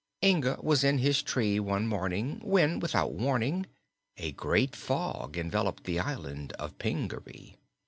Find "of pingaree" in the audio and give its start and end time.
6.53-7.55